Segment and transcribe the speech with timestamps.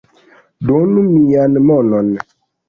[0.67, 2.09] Donu mian monon